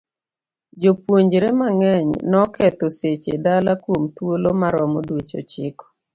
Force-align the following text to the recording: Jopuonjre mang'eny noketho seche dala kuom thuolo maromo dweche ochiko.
Jopuonjre 0.81 1.49
mang'eny 1.59 2.09
noketho 2.31 2.87
seche 2.99 3.33
dala 3.45 3.73
kuom 3.83 4.03
thuolo 4.15 4.49
maromo 4.61 4.99
dweche 5.07 5.35
ochiko. 5.41 5.85